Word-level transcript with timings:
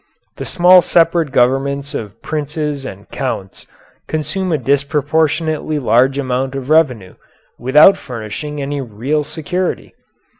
The 0.37 0.47
small 0.47 0.81
separate 0.81 1.31
governments 1.31 1.93
of 1.93 2.19
princes 2.23 2.85
and 2.85 3.07
counts 3.09 3.67
consume 4.07 4.51
a 4.51 4.57
disproportionately 4.57 5.77
large 5.77 6.17
amount 6.17 6.55
of 6.55 6.71
revenue 6.71 7.13
without 7.59 7.97
furnishing 7.97 8.59
any 8.59 8.81
real 8.81 9.23
security. 9.23 9.93